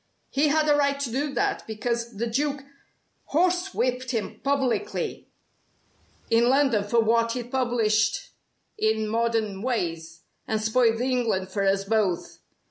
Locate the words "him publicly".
4.09-5.29